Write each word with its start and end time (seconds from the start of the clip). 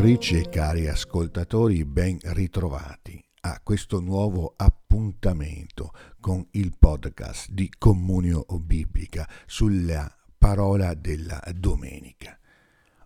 ascoltatrici 0.00 0.38
e 0.38 0.48
cari 0.48 0.88
ascoltatori, 0.88 1.84
ben 1.84 2.18
ritrovati 2.22 3.22
a 3.42 3.60
questo 3.62 4.00
nuovo 4.00 4.54
appuntamento 4.56 5.92
con 6.18 6.42
il 6.52 6.72
podcast 6.78 7.50
di 7.50 7.70
Comunio 7.76 8.46
Biblica 8.62 9.28
sulla 9.44 10.10
parola 10.38 10.94
della 10.94 11.42
domenica. 11.54 12.38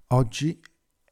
Oggi 0.09 0.61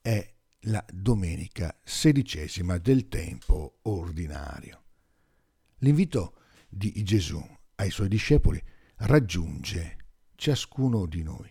è 0.01 0.33
la 0.67 0.85
domenica 0.93 1.77
sedicesima 1.83 2.79
del 2.79 3.09
tempo 3.09 3.81
ordinario. 3.83 4.83
L'invito 5.79 6.35
di 6.69 6.93
Gesù 7.03 7.45
ai 7.75 7.91
suoi 7.91 8.07
discepoli 8.07 8.63
raggiunge 8.99 9.97
ciascuno 10.37 11.07
di 11.07 11.25
noi. 11.25 11.51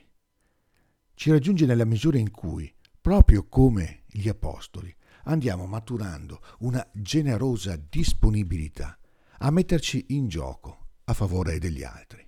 Ci 1.16 1.32
raggiunge 1.32 1.66
nella 1.66 1.86
misura 1.86 2.18
in 2.18 2.32
cui 2.32 2.74
Proprio 3.02 3.48
come 3.48 4.04
gli 4.06 4.30
Apostoli, 4.30 4.96
andiamo 5.24 5.66
maturando 5.66 6.40
una 6.60 6.88
generosa 6.94 7.76
disponibilità 7.76 8.96
a 9.40 9.50
metterci 9.50 10.06
in 10.10 10.28
gioco 10.28 10.90
a 11.06 11.14
favore 11.16 11.58
degli 11.58 11.84
altri. 11.84 12.24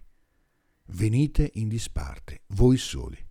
Venite 0.85 1.51
in 1.55 1.67
disparte, 1.67 2.41
voi 2.47 2.77
soli, 2.77 3.23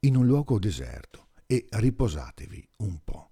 in 0.00 0.14
un 0.14 0.24
luogo 0.24 0.60
deserto 0.60 1.30
e 1.46 1.66
riposatevi 1.68 2.68
un 2.76 3.00
po'. 3.02 3.30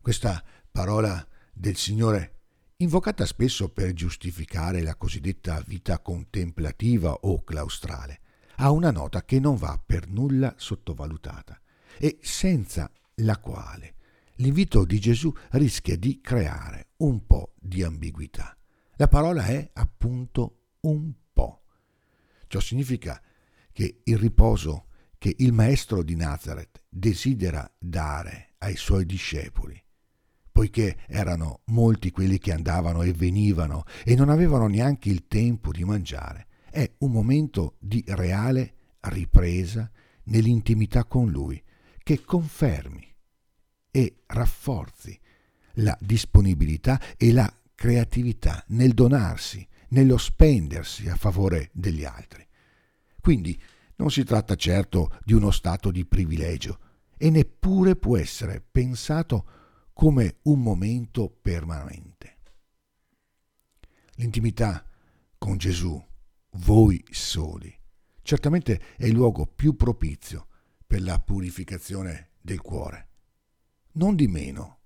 Questa 0.00 0.42
parola 0.70 1.28
del 1.52 1.76
Signore, 1.76 2.40
invocata 2.76 3.26
spesso 3.26 3.68
per 3.68 3.92
giustificare 3.92 4.80
la 4.80 4.96
cosiddetta 4.96 5.62
vita 5.66 5.98
contemplativa 5.98 7.12
o 7.12 7.44
claustrale, 7.44 8.20
ha 8.56 8.70
una 8.70 8.90
nota 8.90 9.22
che 9.22 9.38
non 9.38 9.56
va 9.56 9.78
per 9.84 10.08
nulla 10.08 10.54
sottovalutata 10.56 11.61
e 11.98 12.18
senza 12.22 12.90
la 13.16 13.38
quale 13.38 13.94
l'invito 14.36 14.84
di 14.84 14.98
Gesù 14.98 15.32
rischia 15.50 15.96
di 15.96 16.20
creare 16.20 16.88
un 16.98 17.26
po' 17.26 17.54
di 17.58 17.82
ambiguità. 17.82 18.56
La 18.96 19.08
parola 19.08 19.46
è 19.46 19.70
appunto 19.74 20.74
un 20.80 21.12
po'. 21.32 21.62
Ciò 22.46 22.60
significa 22.60 23.20
che 23.72 24.00
il 24.04 24.18
riposo 24.18 24.86
che 25.18 25.34
il 25.38 25.52
maestro 25.52 26.02
di 26.02 26.16
Nazareth 26.16 26.82
desidera 26.88 27.70
dare 27.78 28.54
ai 28.58 28.74
suoi 28.74 29.06
discepoli, 29.06 29.80
poiché 30.50 30.98
erano 31.06 31.60
molti 31.66 32.10
quelli 32.10 32.38
che 32.38 32.52
andavano 32.52 33.02
e 33.02 33.12
venivano 33.12 33.84
e 34.04 34.16
non 34.16 34.30
avevano 34.30 34.66
neanche 34.66 35.10
il 35.10 35.28
tempo 35.28 35.70
di 35.70 35.84
mangiare, 35.84 36.48
è 36.68 36.90
un 36.98 37.12
momento 37.12 37.76
di 37.78 38.02
reale 38.08 38.74
ripresa 39.00 39.88
nell'intimità 40.24 41.04
con 41.04 41.30
lui, 41.30 41.62
che 42.12 42.24
confermi 42.24 43.10
e 43.90 44.16
rafforzi 44.26 45.18
la 45.76 45.96
disponibilità 45.98 47.00
e 47.16 47.32
la 47.32 47.50
creatività 47.74 48.62
nel 48.68 48.92
donarsi, 48.92 49.66
nello 49.88 50.18
spendersi 50.18 51.08
a 51.08 51.16
favore 51.16 51.70
degli 51.72 52.04
altri. 52.04 52.46
Quindi 53.18 53.58
non 53.96 54.10
si 54.10 54.24
tratta 54.24 54.56
certo 54.56 55.18
di 55.24 55.32
uno 55.32 55.50
stato 55.50 55.90
di 55.90 56.04
privilegio 56.04 56.78
e 57.16 57.30
neppure 57.30 57.96
può 57.96 58.18
essere 58.18 58.60
pensato 58.60 59.46
come 59.94 60.36
un 60.42 60.60
momento 60.60 61.30
permanente. 61.30 62.38
L'intimità 64.16 64.84
con 65.38 65.56
Gesù, 65.56 66.02
voi 66.56 67.02
soli, 67.10 67.74
certamente 68.20 68.80
è 68.98 69.06
il 69.06 69.14
luogo 69.14 69.46
più 69.46 69.76
propizio 69.76 70.48
per 70.92 71.00
la 71.00 71.18
purificazione 71.18 72.32
del 72.38 72.60
cuore. 72.60 73.08
Non 73.92 74.14
di 74.14 74.26
meno, 74.26 74.80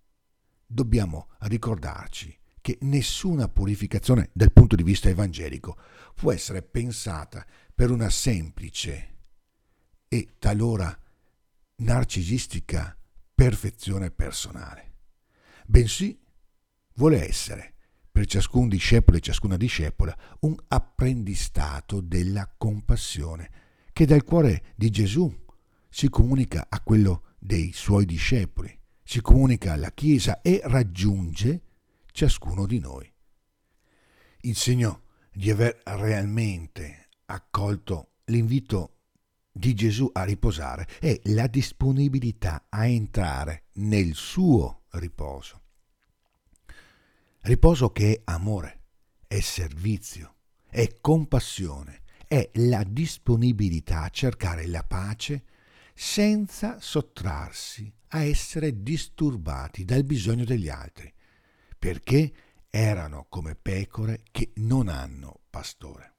dobbiamo 0.64 1.30
ricordarci 1.40 2.38
che 2.60 2.78
nessuna 2.82 3.48
purificazione 3.48 4.30
dal 4.32 4.52
punto 4.52 4.76
di 4.76 4.84
vista 4.84 5.08
evangelico 5.08 5.76
può 6.14 6.30
essere 6.30 6.62
pensata 6.62 7.44
per 7.74 7.90
una 7.90 8.08
semplice 8.08 9.16
e 10.06 10.36
talora 10.38 10.96
narcisistica 11.78 12.96
perfezione 13.34 14.12
personale, 14.12 14.92
bensì 15.66 16.16
vuole 16.94 17.26
essere 17.26 17.74
per 18.12 18.26
ciascun 18.26 18.68
discepolo 18.68 19.16
e 19.16 19.22
ciascuna 19.22 19.56
discepola 19.56 20.16
un 20.42 20.54
apprendistato 20.68 22.00
della 22.00 22.48
compassione 22.56 23.50
che 23.92 24.06
dal 24.06 24.22
cuore 24.22 24.66
di 24.76 24.88
Gesù 24.90 25.44
si 25.96 26.10
comunica 26.10 26.66
a 26.68 26.82
quello 26.82 27.22
dei 27.38 27.72
suoi 27.72 28.04
discepoli, 28.04 28.78
si 29.02 29.22
comunica 29.22 29.72
alla 29.72 29.92
Chiesa 29.92 30.42
e 30.42 30.60
raggiunge 30.62 31.62
ciascuno 32.12 32.66
di 32.66 32.78
noi. 32.80 33.10
Il 34.40 34.56
segno 34.56 35.04
di 35.32 35.50
aver 35.50 35.80
realmente 35.84 37.08
accolto 37.24 38.10
l'invito 38.24 38.96
di 39.50 39.72
Gesù 39.72 40.10
a 40.12 40.24
riposare 40.24 40.86
è 41.00 41.18
la 41.30 41.46
disponibilità 41.46 42.66
a 42.68 42.86
entrare 42.86 43.68
nel 43.76 44.12
suo 44.12 44.82
riposo. 44.90 45.62
Riposo 47.40 47.88
che 47.92 48.16
è 48.16 48.20
amore, 48.24 48.82
è 49.26 49.40
servizio, 49.40 50.34
è 50.68 50.98
compassione, 51.00 52.02
è 52.28 52.50
la 52.56 52.84
disponibilità 52.84 54.02
a 54.02 54.10
cercare 54.10 54.66
la 54.66 54.82
pace 54.82 55.44
senza 55.98 56.78
sottrarsi 56.78 57.90
a 58.08 58.22
essere 58.22 58.82
disturbati 58.82 59.86
dal 59.86 60.04
bisogno 60.04 60.44
degli 60.44 60.68
altri, 60.68 61.12
perché 61.78 62.32
erano 62.68 63.26
come 63.30 63.54
pecore 63.54 64.22
che 64.30 64.52
non 64.56 64.88
hanno 64.88 65.40
pastore. 65.48 66.16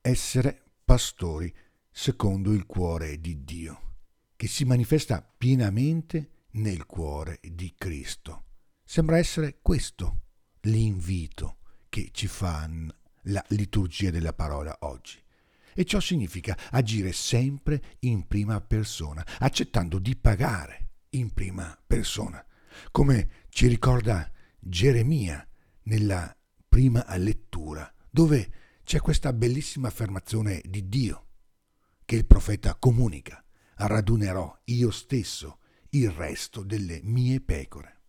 Essere 0.00 0.62
pastori 0.84 1.52
secondo 1.90 2.52
il 2.52 2.66
cuore 2.66 3.20
di 3.20 3.42
Dio, 3.42 3.96
che 4.36 4.46
si 4.46 4.64
manifesta 4.64 5.20
pienamente 5.20 6.44
nel 6.52 6.86
cuore 6.86 7.40
di 7.42 7.74
Cristo. 7.76 8.44
Sembra 8.84 9.18
essere 9.18 9.58
questo 9.60 10.20
l'invito 10.60 11.58
che 11.88 12.10
ci 12.12 12.28
fa 12.28 12.70
la 13.22 13.44
liturgia 13.48 14.10
della 14.10 14.32
parola 14.32 14.76
oggi. 14.82 15.20
E 15.78 15.84
ciò 15.84 16.00
significa 16.00 16.56
agire 16.70 17.12
sempre 17.12 17.98
in 18.00 18.26
prima 18.26 18.62
persona, 18.62 19.22
accettando 19.40 19.98
di 19.98 20.16
pagare 20.16 20.92
in 21.10 21.34
prima 21.34 21.78
persona, 21.86 22.42
come 22.90 23.44
ci 23.50 23.66
ricorda 23.66 24.32
Geremia 24.58 25.46
nella 25.82 26.34
prima 26.66 27.04
lettura, 27.18 27.92
dove 28.10 28.50
c'è 28.84 29.00
questa 29.00 29.34
bellissima 29.34 29.88
affermazione 29.88 30.62
di 30.64 30.88
Dio 30.88 31.26
che 32.06 32.16
il 32.16 32.24
profeta 32.24 32.74
comunica, 32.76 33.44
radunerò 33.74 34.58
io 34.64 34.90
stesso 34.90 35.58
il 35.90 36.10
resto 36.10 36.62
delle 36.62 37.00
mie 37.02 37.42
pecore. 37.42 38.00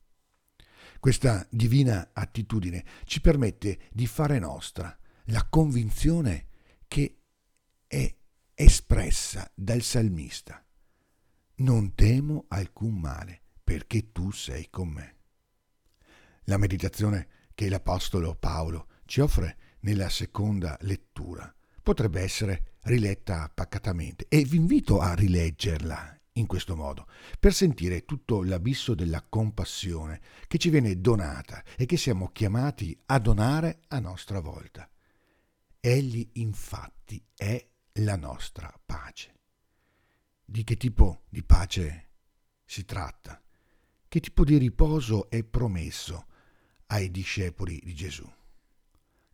Questa 1.01 1.45
divina 1.49 2.11
attitudine 2.13 2.85
ci 3.03 3.19
permette 3.19 3.89
di 3.91 4.07
fare 4.07 4.39
nostra 4.39 4.97
la 5.25 5.45
convinzione 5.49 6.47
che 6.87 7.16
è 7.87 8.13
espressa 8.53 9.49
dal 9.55 9.81
salmista. 9.81 10.63
Non 11.55 11.95
temo 11.95 12.45
alcun 12.49 12.99
male, 12.99 13.41
perché 13.63 14.11
tu 14.11 14.31
sei 14.31 14.69
con 14.69 14.89
me. 14.89 15.16
La 16.43 16.57
meditazione 16.57 17.28
che 17.53 17.69
l'Apostolo 17.69 18.35
Paolo 18.35 18.87
ci 19.05 19.22
offre 19.22 19.57
nella 19.81 20.09
seconda 20.09 20.78
lettura 20.81 21.53
potrebbe 21.81 22.22
essere 22.22 22.75
riletta 22.81 23.49
pacatamente 23.53 24.25
e 24.28 24.43
vi 24.43 24.57
invito 24.57 24.99
a 24.99 25.13
rileggerla 25.13 26.19
in 26.34 26.45
questo 26.45 26.75
modo, 26.75 27.07
per 27.39 27.53
sentire 27.53 28.05
tutto 28.05 28.43
l'abisso 28.43 28.93
della 28.93 29.25
compassione 29.28 30.22
che 30.47 30.57
ci 30.57 30.69
viene 30.69 30.99
donata 31.01 31.63
e 31.75 31.85
che 31.85 31.97
siamo 31.97 32.29
chiamati 32.29 32.97
a 33.07 33.19
donare 33.19 33.81
a 33.87 33.99
nostra 33.99 34.39
volta. 34.39 34.89
Egli 35.79 36.29
infatti 36.34 37.23
è 37.35 37.66
la 37.97 38.16
nostra 38.16 38.73
pace. 38.85 39.34
Di 40.44 40.64
che 40.64 40.78
tipo 40.78 41.23
di 41.29 41.44
pace 41.44 42.09
si 42.64 42.85
tratta? 42.85 43.41
Che 44.08 44.20
tipo 44.20 44.44
di 44.44 44.58
riposo 44.58 45.29
è 45.29 45.44
promesso 45.44 46.28
ai 46.88 47.09
discepoli 47.11 47.79
di 47.84 47.94
Gesù? 47.94 48.29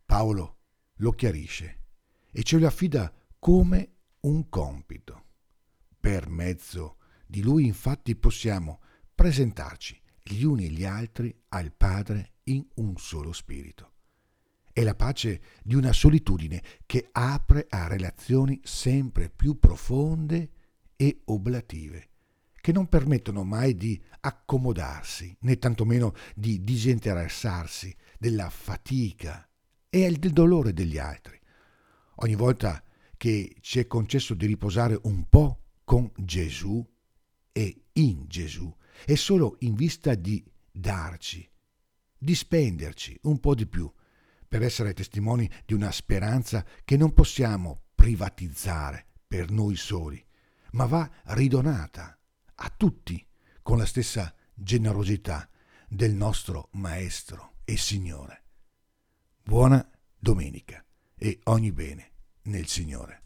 Paolo 0.06 0.60
lo 0.95 1.12
chiarisce 1.12 1.81
e 2.31 2.44
ce 2.44 2.57
lo 2.57 2.68
affida 2.68 3.13
come 3.38 3.95
un 4.21 4.48
compito. 4.50 5.25
Per 6.00 6.30
mezzo 6.30 6.98
di 7.25 7.42
lui 7.42 7.65
infatti 7.65 8.15
possiamo 8.15 8.81
presentarci 9.13 10.01
gli 10.21 10.44
uni 10.44 10.65
e 10.65 10.69
gli 10.69 10.86
altri 10.86 11.36
al 11.50 11.74
Padre 11.74 12.36
in 12.44 12.65
un 12.75 12.98
solo 12.98 13.33
spirito. 13.33 13.93
È 14.74 14.81
la 14.81 14.96
pace 14.96 15.40
di 15.62 15.75
una 15.75 15.94
solitudine 15.94 16.64
che 16.88 17.10
apre 17.12 17.68
a 17.70 17.86
relazioni 17.86 18.60
sempre 18.64 19.30
più 19.30 19.60
profonde 19.60 20.50
e 20.96 21.22
oblative, 21.25 22.10
che 22.60 22.72
non 22.72 22.90
permettono 22.90 23.44
mai 23.44 23.75
di 23.75 24.02
accomodarsi, 24.22 25.38
né 25.42 25.60
tantomeno 25.60 26.16
di 26.34 26.64
disinteressarsi 26.64 27.96
della 28.18 28.50
fatica 28.50 29.48
e 29.92 30.12
del 30.12 30.31
dolore 30.31 30.74
degli 30.74 30.98
altri. 30.98 31.40
Ogni 32.16 32.36
volta 32.36 32.84
che 33.16 33.56
ci 33.62 33.78
è 33.78 33.86
concesso 33.86 34.34
di 34.34 34.48
riposare 34.48 35.00
un 35.04 35.30
po' 35.30 35.66
con 35.84 36.12
Gesù 36.16 36.84
e 37.52 37.84
in 37.94 38.25
Gesù, 38.25 38.75
è 39.06 39.14
solo 39.14 39.58
in 39.60 39.75
vista 39.75 40.16
di 40.16 40.44
darci, 40.72 41.48
di 42.18 42.34
spenderci 42.34 43.20
un 43.24 43.40
po' 43.40 43.54
di 43.54 43.68
più 43.68 43.88
per 44.53 44.61
essere 44.61 44.94
testimoni 44.94 45.50
di 45.65 45.73
una 45.73 45.91
speranza 45.91 46.63
che 46.85 46.95
non 46.95 47.11
possiamo 47.15 47.85
privatizzare 47.95 49.07
per 49.27 49.50
noi 49.50 49.75
soli, 49.75 50.23
ma 50.73 50.85
va 50.85 51.09
ridonata 51.29 52.19
a 52.53 52.73
tutti 52.77 53.25
con 53.63 53.79
la 53.79 53.88
stessa 53.88 54.31
generosità 54.53 55.50
del 55.88 56.13
nostro 56.13 56.69
Maestro 56.73 57.53
e 57.65 57.77
Signore. 57.77 58.44
Buona 59.41 59.83
domenica 60.19 60.85
e 61.17 61.39
ogni 61.45 61.71
bene 61.71 62.11
nel 62.44 62.67
Signore. 62.67 63.23